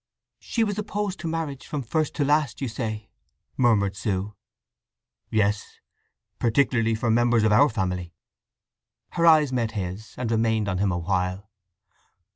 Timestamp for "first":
1.83-2.15